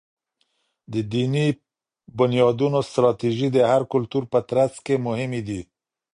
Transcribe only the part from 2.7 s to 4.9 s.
ستراتیژۍ د هر کلتور په ترڅ